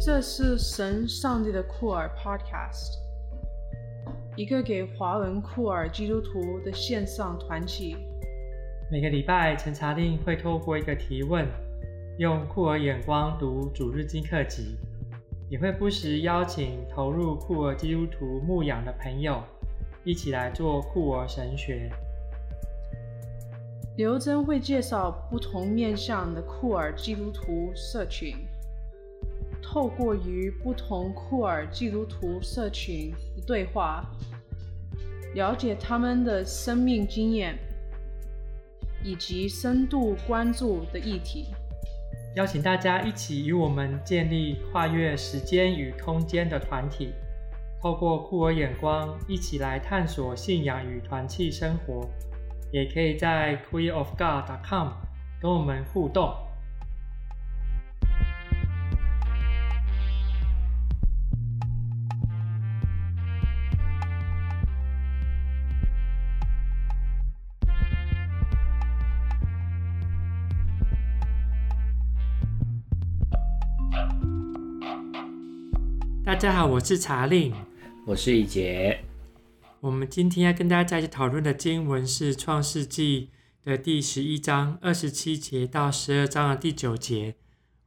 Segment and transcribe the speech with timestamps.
[0.00, 2.98] 这是神上帝的酷儿 Podcast，
[4.36, 7.96] 一个给华文酷儿基督徒的线上团体。
[8.92, 11.44] 每个礼拜，陈查令会透过一个提问，
[12.16, 14.76] 用酷儿眼光读主日经课集，
[15.50, 19.42] 也会不时邀请投入酷儿基督徒牧养的朋友，
[20.04, 21.90] 一起来做酷儿神学。
[23.96, 28.36] 刘真会介绍不同面向的酷儿基督徒社群，
[29.70, 34.02] 透过与不同库尔基督徒社群的对话，
[35.34, 37.58] 了解他们的生命经验。
[39.04, 41.46] 以及深度关注的议题，
[42.34, 47.12] 邀请大家一起与我们建立跨越时间与空间的团体，
[47.80, 52.10] 透过酷儿眼光一起来探索信仰与团契生活，
[52.72, 54.88] 也可以在 queerofgod.com
[55.40, 56.34] 跟我们互动。
[76.28, 77.54] 大家好，我是查令，
[78.04, 79.02] 我是以杰。
[79.80, 83.30] 我们今天要跟大家一起讨论的经文是《创世纪》
[83.66, 87.36] 的第十一章二十七节到十二章的第九节。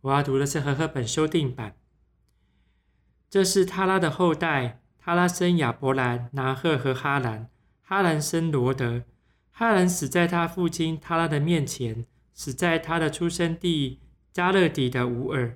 [0.01, 1.75] 我要读的是和合本修订版。
[3.29, 7.47] 这是他拉的后代，他拉生亚伯兰、拿赫和哈兰，
[7.83, 9.03] 哈兰生罗德。
[9.51, 13.99] 哈兰死在他父亲他拉的面前，死在他的出生地
[14.33, 15.51] 加勒底的吾珥。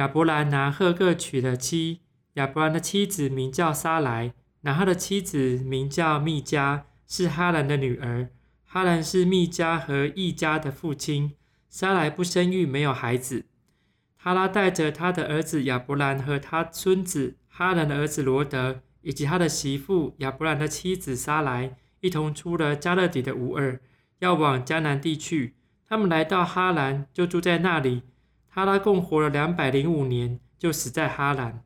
[0.00, 2.00] 亚伯兰拿赫各娶了妻，
[2.32, 8.30] 亚伯兰的妻子名叫撒莱，拿鹤的妻子名叫密迦，是哈兰的女儿。
[8.64, 11.34] 哈兰是密迦和易迦的父亲。
[11.68, 13.44] 撒莱不生育，没有孩子。
[14.16, 23.78] 他拉带着他的儿子亚伯兰和他孙子哈兰的儿子罗德，以及他的媳妇亚伯兰的妻子撒莱，一同出了加勒底的吾尔，
[24.20, 25.56] 要往迦南地去。
[25.86, 28.04] 他们来到哈兰，就住在那里。
[28.52, 31.62] 他拉共活了两百零五年，就死在哈兰。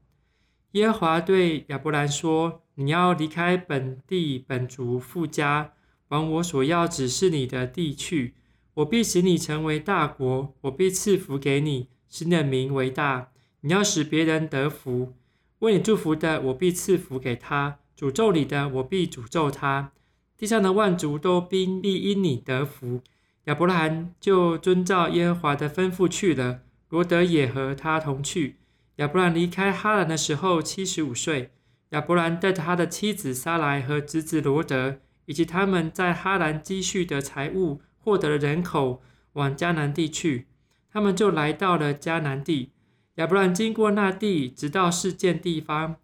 [0.73, 5.73] 耶和华对亚伯兰说：“你要离开本地本族父家，
[6.09, 8.35] 往我所要指示你的地去。
[8.75, 13.31] 我必使你成为大国，我必赐福给你，使你的名为大。
[13.61, 15.15] 你要使别人得福。
[15.61, 19.93] 为你祝福的，我必赐福给他；诅咒你的，我必诅咒他。
[20.37, 23.01] 地上的万族都必因你得福。”
[23.47, 26.61] 亚伯兰就遵照耶和华的吩咐去了。
[26.89, 28.57] 罗德也和他同去。
[28.97, 31.51] 亚伯兰离开哈兰的时候七十五岁。
[31.91, 39.03] 亚伯兰带着他的妻子撒莱和侄子罗德，以及他们在哈兰积蓄的财物、获得的人口，
[39.35, 40.47] 往迦南地去。
[40.91, 42.73] 他们就来到了迦南地。
[43.17, 45.97] 亚伯兰经过那地，直到事件地方，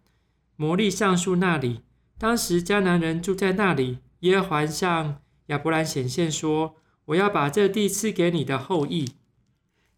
[0.55, 1.81] 摩利橡树那里。
[2.17, 3.99] 当时迦南人住在那里。
[4.21, 6.75] 耶和华向亚伯兰显现说
[7.05, 9.13] ：“我要把这地赐给你的后裔。”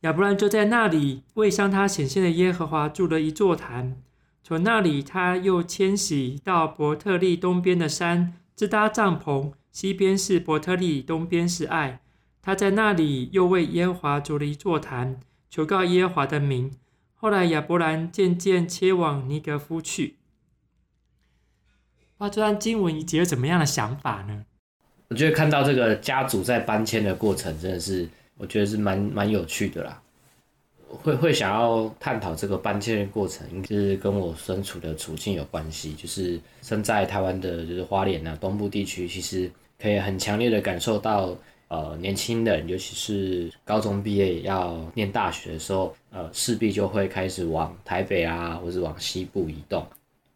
[0.03, 3.95] 亚伯兰就在那里为向他显现的耶和华筑了一座坛。
[4.43, 9.53] 从那里，他又迁徙到伯特利东边的山，支搭帐篷。
[9.71, 12.01] 西边是伯特利，东边是爱。
[12.41, 16.73] 他在那里又为耶和华筑了一座坛，求告耶和华的名。
[17.15, 20.17] 后来，亚伯兰渐渐切往尼革夫去。
[22.17, 24.43] 哇，这段经文你有怎么样的想法呢？
[25.07, 28.09] 我觉得看到这个家族在搬迁的过程，真的是。
[28.37, 30.01] 我觉得是蛮蛮有趣的啦，
[30.87, 35.93] 会会想要探讨这个搬迁的过程，应该是跟我身处的处境有关系。
[35.93, 39.49] 就是身在台湾的，就是花莲啊东部地区，其实
[39.79, 41.35] 可以很强烈的感受到，
[41.67, 49.85] 呃，年轻人，尤其是高中毕业要念大学的时候，呃，势必就会开始往台北啊，或是往西部移动。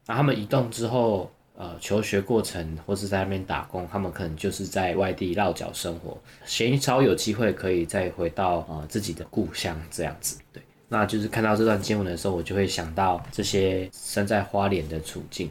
[0.08, 10.38] 那他们移动之后，呃，求学过程或是在那边打工，他们可能就是在外地落脚生活，鲜少有机会可以再回到呃自己的故乡这样子。
[10.54, 15.50] 对，那就是看到这段经文的时候，我就会想到这些身在花莲的处境，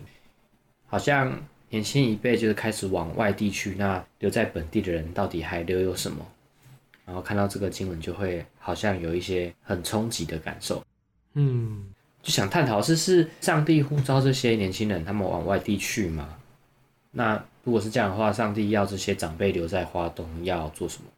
[0.87, 1.37] 好像
[1.71, 6.25] 年轻一辈就是开始往外地去，那留在本地的人到底还留有什么？
[7.05, 10.85] 然后看到这个经文，就会好像有一些很冲击的感受。
[11.35, 11.85] 嗯。
[12.27, 16.37] 就想探讨是是上帝呼召这些年轻人，他们往外地去吗？
[17.13, 21.09] 那如果是这样的话，上帝要这些长辈留在花东要做什么？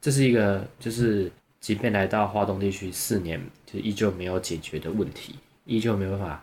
[0.00, 1.30] 这是一个就是
[1.60, 5.34] 即便来到花东地区四年，就依旧没有解决的问题，
[5.66, 6.42] 依旧没有办法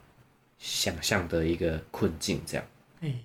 [0.60, 2.39] 想象的一个困境。
[2.45, 2.66] 这样，
[3.00, 3.16] 哎，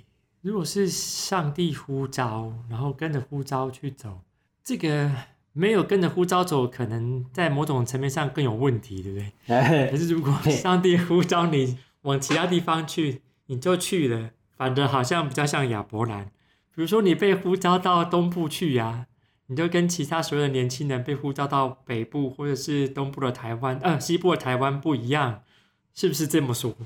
[0.40, 4.20] 如果是上帝呼召，然后跟着呼召去走，
[4.64, 5.12] 这个
[5.58, 9.88] 没有跟着呼召走，可能在某种层面上更有问题，对不对？
[9.90, 16.26] 可是如果上帝呼召你往其他地方去，你就去了，反正好像比较像亚伯兰。
[16.74, 19.06] 比如说你被呼召到东部去呀、啊，
[19.46, 25.40] 你就跟其他所有的年轻人被呼召到北部或者是东部的台湾，呃，西部的台湾不一样，
[25.94, 26.76] 是不是这么说？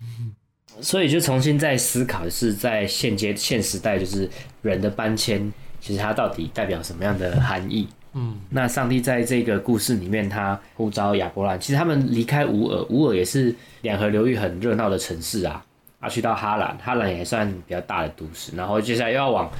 [0.82, 4.28] 所以就重新再思考，是在现阶现时代，就是
[4.60, 5.50] 人的搬迁。
[5.84, 7.86] 其实它到底代表什么样的含义？
[8.14, 11.60] 嗯，那上帝在这个故事里面，他呼召亚伯兰。
[11.60, 15.62] 其实他们离开乌尔，乌尔也是两河流域很热闹的城市啊。
[16.00, 18.56] 啊，去到哈兰，哈兰也算比较大的都市。
[18.56, 19.50] 然后接下来又要往，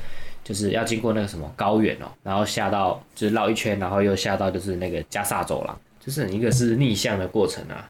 [0.42, 7.86] 就是要经过那个什么高原哦，然后下到就是绕一圈，然后又下到就是那个加萨走廊，就是一个是逆向的过程啊。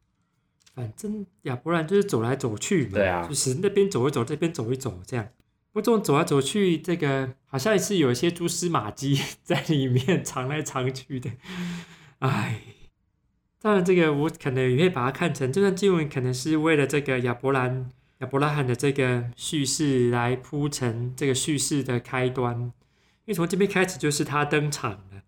[0.75, 5.25] 反正亚伯兰就是走来走去嘛，对啊，就是那边走一走，这边走一走这样。
[5.75, 11.33] 不过走来走去，这个好像也是有一些蛛丝马迹 在里面藏来藏去的。
[12.21, 12.61] 哎，
[13.61, 22.57] 当然这个我可能也会把它看成这段经文可能是为了这个亚伯兰、亚伯拉罕的这个叙事来铺陈这个叙事的开端。
[23.25, 25.23] 因为从这边开始就是他登场了，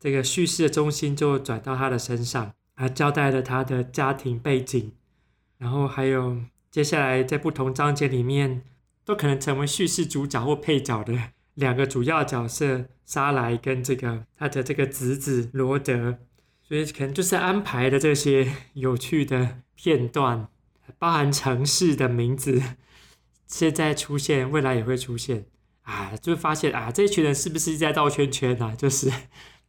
[0.00, 4.92] 这个叙事的中心就转到他的身上，他交代了他的家庭背景，
[5.58, 6.38] 然后还有
[6.70, 8.62] 接下来在不同章节里面。
[9.04, 11.14] 都可能成为叙事主角或配角的
[11.54, 16.18] 两个主要角色，沙莱跟这个他的这个侄子罗德，
[16.62, 20.48] 所以可能就是安排的这些 有趣的片段，
[20.98, 22.62] 包含城市的名字，
[23.46, 25.44] 现在出现，未来也会出现
[25.82, 28.74] 啊，就发现啊，这群人是不是在绕圈圈啊？
[28.74, 29.12] 就是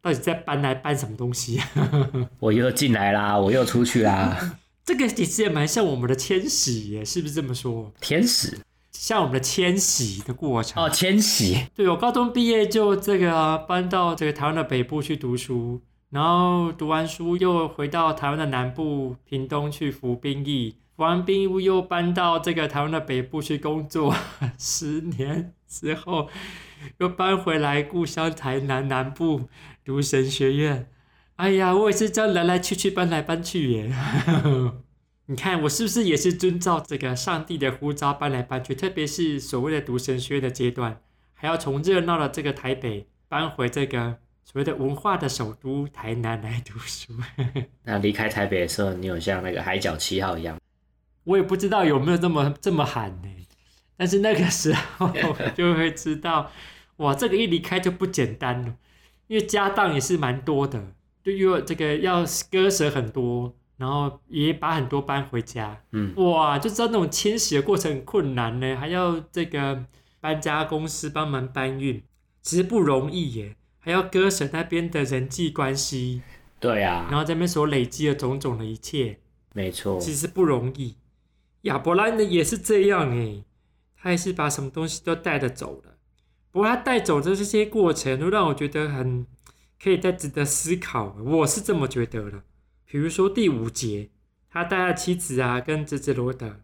[0.02, 1.62] 到底在搬来搬什么东西？
[2.40, 4.60] 我又进来啦，我又出去啦。
[4.86, 7.92] 这个其实也蛮像我们的天使耶，是不是这么说？
[8.00, 8.58] 天使。
[8.98, 11.68] 像我们的迁徙的过程哦，迁徙。
[11.76, 24.16] 对，我高中毕业就这个、啊、搬到这个台湾的北部去读书，然后读完书又回到台湾的南部屏东去服兵役，服完兵役又搬到这个台湾的北部去工作，
[24.58, 26.30] 十年之后
[27.00, 29.50] 又搬回来故乡台南南部
[29.84, 30.88] 读神学院。
[31.36, 33.92] 哎呀，我也是这样来来去去搬来搬去耶。
[35.28, 38.76] 你看我是不是也是遵照这个上帝的呼召搬来搬去？
[38.76, 41.02] 特别是所谓的读神学的阶段，
[41.34, 47.14] 还要从热闹的这个台北搬回这个所谓的文化的首都台南来读书。
[47.84, 50.60] 那离开台北的时候，你有像那个海角七号一样？
[51.24, 53.30] 我也不知道有没有这么这么喊呢？
[53.98, 55.12] 但是那个时候
[55.56, 56.52] 就会知道，
[56.98, 58.76] 哇，这个一离开就不简单了，
[59.26, 60.94] 因为家当也是蛮多的，
[61.24, 63.56] 就因为这个要割舍很多。
[63.78, 69.84] 然后也把很多搬回家，嗯，哇，就知道那种迁徙的过程很困难呢，还要这个
[70.22, 72.02] 搬家公司帮忙搬运，
[72.42, 76.22] 其实不容易耶，还要割舍那边的人际关系，
[76.60, 79.20] 对啊，然后这边所累积的种种的一切，
[79.54, 80.96] 没错，其实不容易。
[81.64, 83.44] 亚伯兰呢也是这样诶，
[83.98, 85.96] 他也是把什么东西都带着走了，
[86.52, 89.26] 不过他带走的这些过程都让我觉得很
[89.84, 92.44] 可以再值得思考，我是这么觉得的。
[92.96, 94.08] 比如说第五节，
[94.50, 96.62] 他带了妻子啊，跟侄子罗德，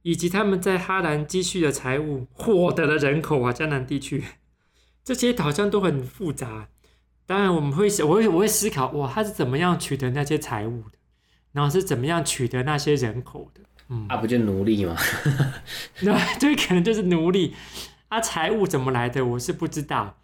[0.00, 4.24] 以及他们在哈兰积蓄的财物，获得了人口啊，迦南地区，
[5.04, 6.68] 这些好像都很复杂。
[7.26, 10.96] 当然，我们会我会我会思考，哇，他是怎么样取得那些财物的？
[11.52, 13.60] 然后是怎么样取得那些人口的？
[13.90, 14.96] 嗯，啊，不就奴隶吗？
[16.00, 17.54] 对，这可能就是奴隶。
[18.08, 19.22] 啊，财物怎么来的？
[19.22, 20.18] 我是不知道。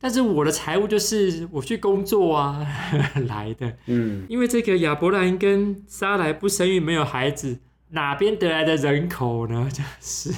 [0.00, 2.64] 但是我的财务就是我去工作啊
[3.26, 7.58] 来的，嗯，因为这个亚伯兰跟撒莱不生育，没有孩子，
[7.90, 9.68] 哪边得来的人口呢？
[9.74, 10.32] 就是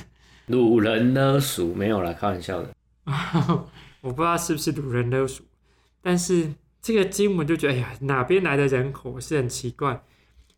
[0.49, 2.75] 掳人勒赎，没有啦，开玩笑的。
[4.01, 5.45] 我不知道是不是掳人勒赎，
[6.01, 10.03] 但是这个经文就觉得，哎呀，哪边来的人口是很奇怪。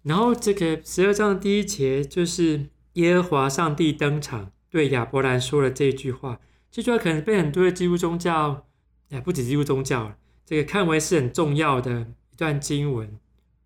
[0.05, 6.39] 然后这个十二章的第一节就是耶和华上帝登场，对亚伯兰说了这句话。
[6.71, 8.65] 这句话可能被很多的基督宗教。
[9.13, 10.15] 也不止基督宗教，
[10.47, 13.19] 这个看为是很重要的一段经文。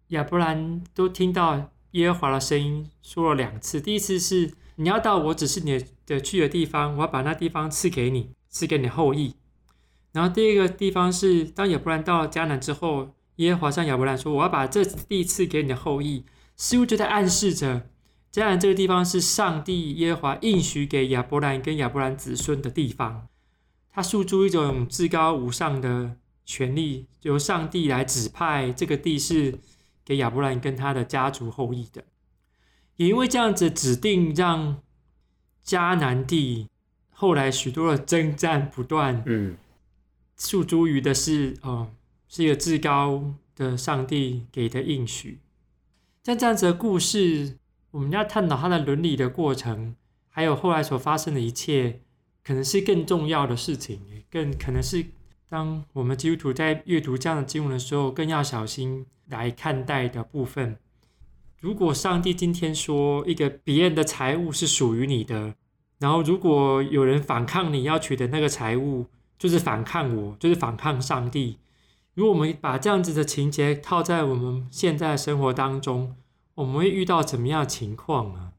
[0.09, 9.35] 亚伯兰都听到耶和华的声音说了两次，第一次是你要到我指示你的去的地方，我要把那地方赐给你，赐给你后裔。
[10.13, 16.25] 然后第二个地方是当亚伯兰到了迦南之后，耶和华向亚伯兰说，我要把这地赐给你的后裔，
[16.57, 17.89] 似乎就在暗示着
[18.33, 23.29] 迦南这个地方是上帝耶和华应许给亚伯兰跟亚伯兰子孙的地方。
[23.97, 29.59] 他诉诸一种至高无上的权利，由上帝来指派这个地是
[30.05, 32.05] 给亚伯兰跟他的家族后裔的。
[32.97, 34.83] 也因为这样子指定，让
[35.65, 36.69] 迦南地
[37.09, 39.23] 后来许多的征战不断。
[39.25, 39.57] 嗯，
[40.37, 41.89] 诉诸于的是哦，
[42.29, 45.41] 是一个至高的上帝给的应许。
[46.23, 47.57] 像这样子的故事，
[47.93, 49.97] 我们要探讨它的伦理的过程，
[50.29, 52.03] 还有后来所发生的一切，
[52.47, 54.01] 可能是更重要的事情，
[54.31, 55.05] 更可能是
[55.49, 60.77] 当我们基督徒在阅读这样的经文的时候，更要小心来看待的部分。
[61.59, 65.57] 如果上帝今天说一个别人的财物是属于你的，
[65.99, 71.59] 然后如果有人反抗你要取的那个财物，就是反抗我，就是反抗上帝。
[72.15, 76.15] 如果我们把这样子的情节套在我们现在的生活当中，
[76.55, 78.53] 我们会遇到怎么样的情况呢？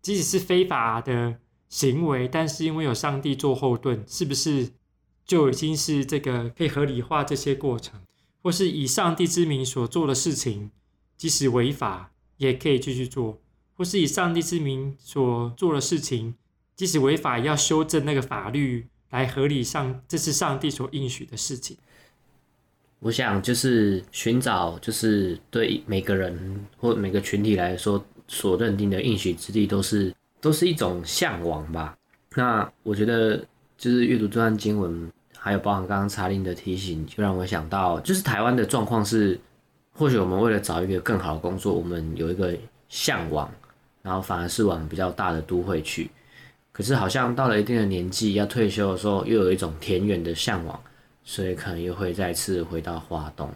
[0.00, 4.70] 即使是非法的行为，但是因为有上帝做后盾，是不是
[5.24, 8.00] 就已经是这个可以合理化这些过程？
[8.42, 10.70] 或是以上帝之名所做的事情，
[11.16, 13.40] 即使违法也可以继续做？
[13.74, 16.34] 或是以上帝之名所做的事情，
[16.74, 21.76] 即使违法也要修正那个法律来合理上，这是上帝所应许的事情？
[23.00, 31.96] 我想，就是寻找，就是对每个人或每个群体来说所认定的应许之地，都是都是一种向往吧。
[32.34, 33.36] 那我觉得，
[33.76, 39.38] 就是阅读这段经文，还有包含刚刚查令的提醒，就让我想到，就是台湾的状况是，
[39.92, 42.56] 或许我们为了找一个更好的工作，我们有一个
[42.88, 43.50] 向往，
[44.02, 46.10] 然后反而是往比较大的都会去。
[46.72, 50.78] 可是好像到了一定的年纪，要退休的时候，又有一种田园的向往。
[51.24, 53.52] 所以可能又会再次回到花东。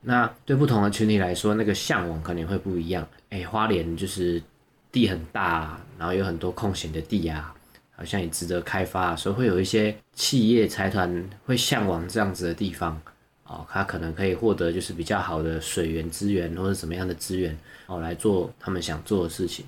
[0.00, 3.06] 那对不同的群体来说，那个向往可能会不一样。
[3.30, 4.42] 哎，花莲就是
[4.90, 7.54] 地很大，然后有很多空闲的地啊，
[7.96, 13.00] 好像也值得开发，所以会有一些企业财团会向往这样子的地方。
[13.44, 19.64] 哦，他可能可以获得就是比较好的水源资源，或者怎么样的资源，哦，来做他们想做的事情。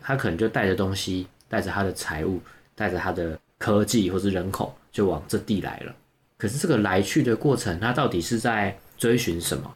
[0.00, 2.40] 他可能就带着东西，带着他的财物，
[2.76, 5.94] 带着他的科技或是人口，就往这地来了。
[6.38, 9.74] 可是这个来去的过程，他到底是在追寻什么？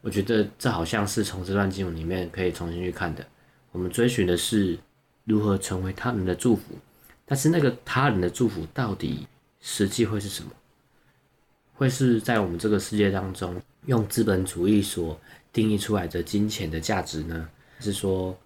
[0.00, 3.22] 我觉得这好像是从这段经文里面可以重新去看的。
[3.72, 4.78] 我们追寻的是
[5.24, 6.74] 如何成为他人的祝福，
[7.24, 9.26] 但是那个他人的祝福到底
[9.60, 10.50] 实际会是什么？
[11.74, 15.18] 会是在我们这个世界当中用资本主义所
[15.52, 17.48] 定义出来的金钱的价值呢？
[17.76, 18.36] 还是说，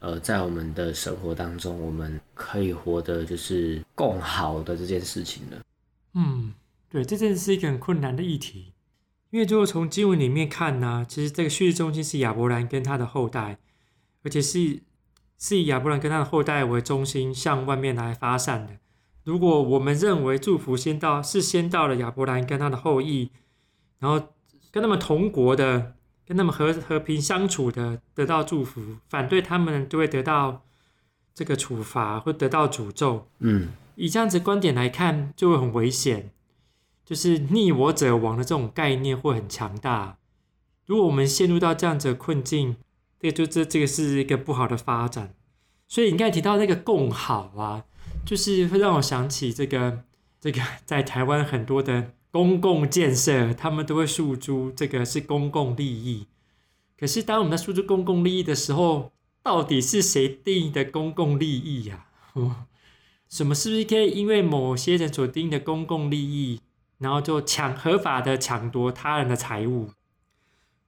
[0.00, 5.56] 呃，在我们的生活当中，我们可以活得就是更好的这件事情呢？
[6.14, 6.54] 嗯。
[6.90, 8.72] 对，这真的是一个很困难的议题，
[9.30, 13.58] 因为如果从经文里面看呢，其实这个叙事中心是亚伯兰跟他的后代，
[14.24, 14.82] 而且是
[15.38, 18.78] 是以亚伯兰跟他的后代为中心向外面来发散的。
[19.22, 23.30] 如果我们认为祝福先到是先到了亚伯兰跟他的后裔，
[23.98, 24.28] 然后
[24.70, 25.94] 跟他们同国的、
[26.26, 30.64] 跟他们和和平相处的得到祝福，反对他们就会得到
[31.34, 33.28] 这个处罚或得到诅咒。
[33.38, 36.30] 嗯，以这样子观点来看，就会很危险。
[37.04, 40.16] 就是逆我者亡的这种概念会很强大。
[40.86, 42.76] 如果我们陷入到这样子的困境，
[43.30, 45.34] 这就这这个是一个不好的发展。
[45.86, 47.84] 所以你刚才提到那个共好啊，
[48.26, 50.04] 就是会让我想起这个
[50.40, 56.26] 这个在台湾很多的公共建设，他们都会诉诸这个是公共利益。
[56.98, 59.12] 可是当我们在诉诸公共利益的时候，
[59.42, 62.06] 到底是谁定义的公共利益呀？
[63.28, 66.60] 什么是不是可以因为某些人所定义的公共利益？
[66.98, 69.90] 然后就抢合法的抢夺他人的财物，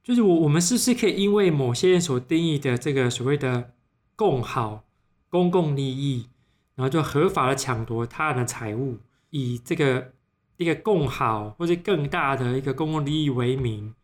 [0.07, 3.73] 就是我我们是不是可以因为某些人所定义的这个所谓的
[4.15, 4.85] 共好、
[5.27, 6.29] 公共利益，
[6.75, 8.99] 然后就合法的抢夺他人的财物，
[9.31, 10.13] 以这个
[10.55, 13.95] 一个共好或者更大的一个公共利益为名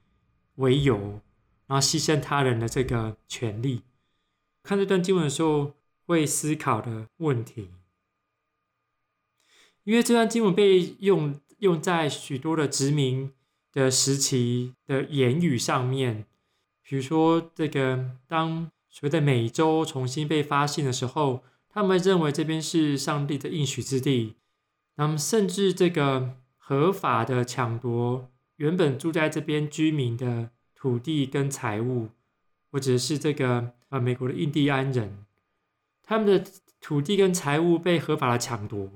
[0.55, 1.21] 为由，
[1.67, 3.83] 然后牺牲他人的这个权利？
[4.61, 5.71] 看这段经文的时候
[6.05, 7.69] 会思考的问题，
[9.85, 11.39] 因为这段经文被用。
[11.59, 13.31] 用在许多的殖民
[13.73, 16.25] 的时期的言语上面，
[16.83, 24.35] 比如说这个当所谓的美洲重新被发现的时候，他们认为这边是上帝的应许之地，
[24.95, 32.09] 那么甚至这个合法的抢夺原本住在这边居民的土地跟财物，
[32.71, 35.25] 或者是这个呃美国的印第安人，
[36.03, 36.45] 他们的
[36.79, 38.91] 土地跟财物被合法的抢夺，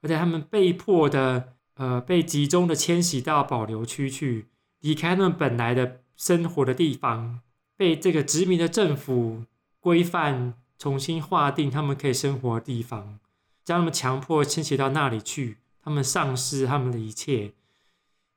[0.00, 1.53] 而且他们被迫的。
[1.74, 4.46] 呃，被集中的迁徙到保留区去，
[4.80, 7.40] 离开他们本来的生活的地方，
[7.76, 9.44] 被这个殖民的政府
[9.80, 13.18] 规范，重新划定他们可以生活的地方，
[13.64, 17.52] 将他们强迫迁徙到那里去，他们丧失他们的一切。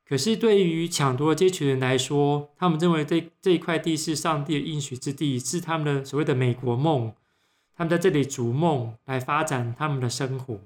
[0.04, 7.12] 可是对于抢夺的这群人来说，他们认为这这一块地是上帝的应许之地，是他们的所谓的美国梦，
[7.76, 10.58] 他们在这里逐梦来发展他们的生活。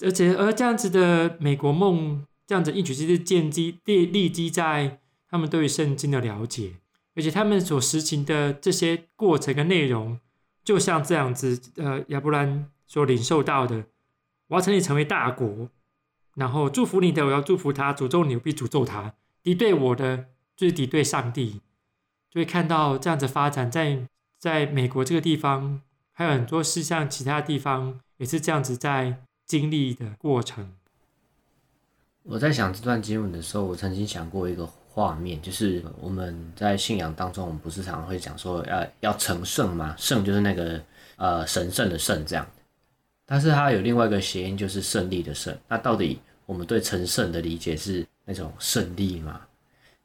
[0.00, 6.74] 而且，而这样子的美国梦这样子应许其实建基立立基在他们对于圣经的了解，
[7.14, 10.18] 而且他们所实行的这些过程跟内容，
[10.64, 13.86] 就像这样子，呃，亚伯兰所领受到的，
[14.48, 15.68] 我要成你成为大国，
[16.36, 19.14] 然后祝福你的，我要祝福他；诅咒你，我必诅咒他。
[19.42, 20.26] 敌对我的，
[20.56, 21.60] 就是敌对上帝，
[22.30, 24.06] 就会看到这样子发展在
[24.38, 30.74] 在美国这个地方，还有很多事像其他地方也是这样子在经历的过程。
[32.22, 39.94] 我在想这段经文的时候，我曾经想过一个画面，就是我们在信仰当中，我们不是常会讲说要要成圣吗？
[39.98, 40.82] 圣就是那个
[41.16, 42.46] 呃神圣的圣这样，
[43.26, 45.54] 但是它有另外一个谐音，就是胜利的胜。
[45.68, 49.42] 那到底我们对成圣的理解是那种胜利吗？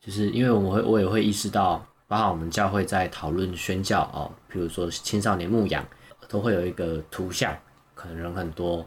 [0.02, 5.86] 就是因为我们会我也会意识到，包括我们教会在讨论宣教哦，比如说青少年牧养，
[6.28, 7.58] 都会有一个图像，
[7.94, 8.86] 可能人很多、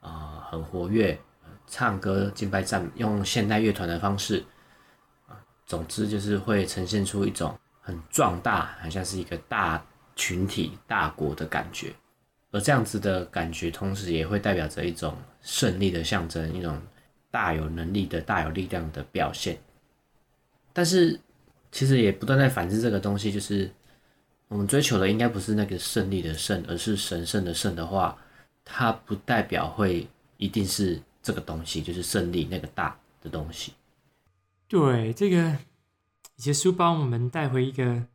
[0.00, 1.18] 呃，很活跃。
[1.70, 4.42] 唱歌敬拜赞，用现代乐团的方式，
[5.66, 9.84] 总之就是会呈现出一种很壮大，好像是一个大
[10.16, 11.92] 群体、大国的感觉。
[12.50, 16.80] 而这样子的感觉，同时也会代表着一种胜利的象征，一种
[17.30, 19.58] 大有能力的、大有力量的表现。
[20.72, 21.20] 但是，
[21.70, 23.70] 其实也不断在反思这个东西，就是
[24.48, 28.16] 我们追求的应该不是那个胜利的胜，而是神圣的圣的话，
[28.68, 30.06] 它不代表会
[30.36, 31.02] 一定是。
[31.20, 33.74] 这个东西就是胜利那个大的东西。
[34.66, 35.58] 对，这个
[36.36, 38.06] 以前书帮我们带回一个，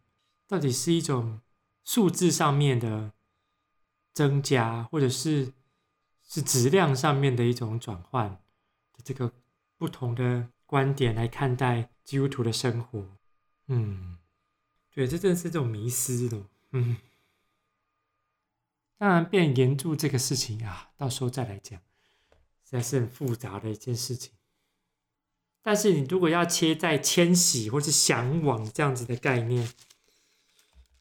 [0.48, 1.42] 到底是一种
[1.84, 3.12] 数字上面的
[4.14, 5.54] 增加，或者是
[6.28, 9.32] 是质量上面的一种转换的这个
[9.78, 13.06] 不同的观点来看待基督徒的生活。
[13.68, 14.18] 嗯，
[14.92, 16.42] 对，这真的是这种迷失的。
[16.72, 16.98] 嗯，
[19.04, 21.78] 当然，变严肃这个事情啊，到时候再来讲。
[22.70, 24.32] 那是很复杂的一件事情，
[25.62, 29.68] 但是你如果要切在迁徙或是向往这样子的概念，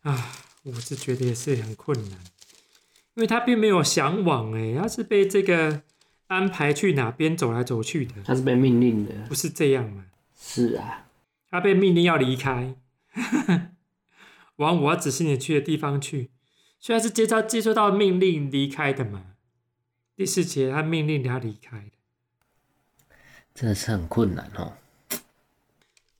[0.00, 0.32] 啊，
[0.64, 2.18] 我是觉得也是很困难，
[3.14, 5.84] 因为他并没有向往，哎，他是被这个
[6.26, 10.06] 安排去哪边走来走去的，他是被命令的，不是这样吗？
[10.36, 11.06] 是啊，
[11.48, 12.74] 他被命令要离开，
[14.56, 16.31] 往我要指示你去的地方去，
[16.84, 19.26] 虽然是接到接收到命令离开的嘛。
[20.16, 23.16] 第四节，他命令他离开的，
[23.54, 24.72] 真的是很困难哦。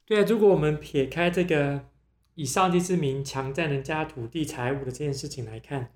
[0.06, 1.84] 对啊，如果我们撇开这个
[2.36, 5.90] 以上帝之名强占人家土地财物的这件事情来看，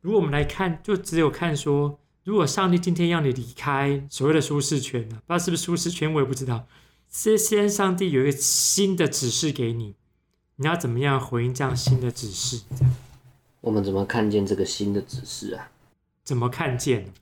[0.00, 6.66] 如果我们来看，就只有看说，如果上帝今天要你离开所谓的舒适圈呢，不知道是不是舒适圈，我也不知道。
[7.10, 9.94] 先先，上帝有一个新的指示给你，
[10.56, 12.62] 你要怎么样回应这样新的指示？
[12.70, 12.94] 这样，
[13.66, 15.72] 我们怎么看见这个新的指示啊？
[16.22, 17.12] 怎么看见？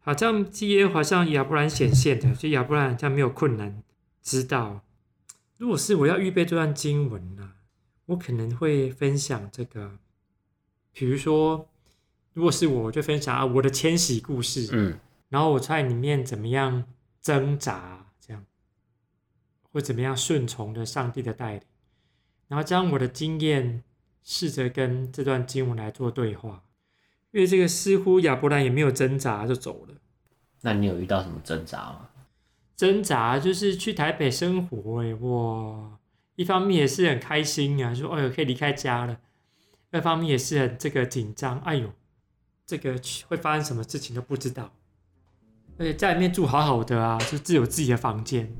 [0.00, 3.82] 好像基耶好像亚伯兰显现的，所以亚伯兰好像没有困难
[4.22, 4.80] 知道。
[5.58, 7.52] 如果是我要预备这段经文呢，
[8.06, 9.98] 我可能会分享这个，
[10.94, 11.68] 比如说，
[12.32, 16.84] 如果是我，我就分享啊我的迁徙故事，嗯，然后我在里面怎么样
[17.20, 18.46] 挣扎，这样，
[19.70, 21.62] 或怎么样顺从的上帝的带领，
[22.48, 23.82] 然后将我的经验
[24.22, 26.62] 试着跟这段经文来做对话。
[27.32, 29.94] 因为这个似乎亚伯兰也没有挣扎就走了。
[30.62, 32.08] 那你有遇到什么挣扎吗？
[32.76, 35.98] 挣扎就是去台北生活，哎，哇！
[36.34, 39.16] 一方面也是很开心啊，说哎呦可以离开家了；
[39.90, 41.92] 二方面也是很这个紧张，哎呦，
[42.66, 44.72] 这个会发生什么事情都不知道。
[45.78, 48.50] 而且在里面住好好的啊，就自有自己的房间。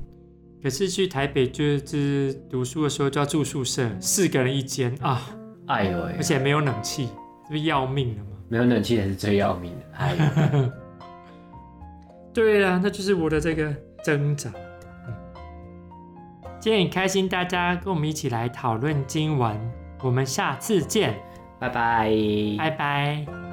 [0.61, 5.35] 可是去台北就是读书的时候就要住宿舍，四个人一间啊，
[5.67, 7.09] 哎呦，而且没有冷气，
[7.45, 8.29] 这不要命了吗？
[8.49, 9.85] 没有冷气才是最要命的。
[9.97, 10.71] 哎，
[12.33, 14.49] 对啊，那就是我的这个挣扎。
[15.07, 15.13] 嗯，
[16.59, 19.57] 今天很开心，大家跟我们一起来讨论经文。
[20.03, 21.13] 我们下次见，
[21.59, 22.11] 拜拜，
[22.57, 23.50] 拜拜。